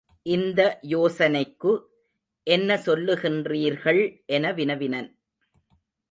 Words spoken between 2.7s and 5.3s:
சொல்லுகின்றீர்கள் என வினவினன்.